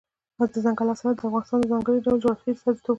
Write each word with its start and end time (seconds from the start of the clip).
دځنګل 0.53 0.87
حاصلات 0.91 1.15
د 1.17 1.21
افغانستان 1.27 1.59
د 1.61 1.69
ځانګړي 1.71 1.97
ډول 2.05 2.17
جغرافیې 2.23 2.51
استازیتوب 2.55 2.85
کوي. 2.85 2.89